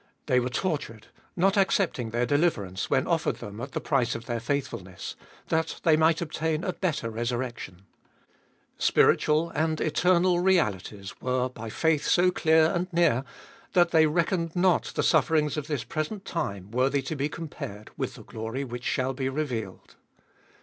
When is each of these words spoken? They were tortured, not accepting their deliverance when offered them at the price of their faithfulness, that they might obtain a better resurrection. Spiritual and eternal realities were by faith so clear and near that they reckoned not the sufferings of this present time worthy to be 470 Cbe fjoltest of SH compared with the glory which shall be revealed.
They 0.25 0.39
were 0.39 0.49
tortured, 0.49 1.09
not 1.35 1.57
accepting 1.57 2.09
their 2.09 2.25
deliverance 2.25 2.89
when 2.89 3.05
offered 3.05 3.35
them 3.35 3.61
at 3.61 3.73
the 3.73 3.79
price 3.79 4.15
of 4.15 4.25
their 4.25 4.39
faithfulness, 4.39 5.15
that 5.49 5.79
they 5.83 5.95
might 5.95 6.21
obtain 6.21 6.63
a 6.63 6.73
better 6.73 7.11
resurrection. 7.11 7.83
Spiritual 8.79 9.51
and 9.51 9.79
eternal 9.79 10.39
realities 10.39 11.13
were 11.21 11.49
by 11.49 11.69
faith 11.69 12.07
so 12.07 12.31
clear 12.31 12.71
and 12.73 12.91
near 12.91 13.23
that 13.73 13.91
they 13.91 14.07
reckoned 14.07 14.55
not 14.55 14.85
the 14.85 15.03
sufferings 15.03 15.55
of 15.55 15.67
this 15.67 15.83
present 15.83 16.25
time 16.25 16.71
worthy 16.71 17.03
to 17.03 17.15
be 17.15 17.27
470 17.27 17.31
Cbe 17.31 17.31
fjoltest 17.31 17.43
of 17.43 17.51
SH 17.51 17.53
compared 17.53 17.99
with 17.99 18.15
the 18.15 18.23
glory 18.23 18.63
which 18.63 18.83
shall 18.83 19.13
be 19.13 19.29
revealed. 19.29 19.95